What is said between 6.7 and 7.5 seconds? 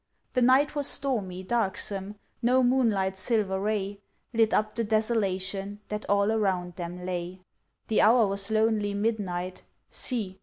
them lay.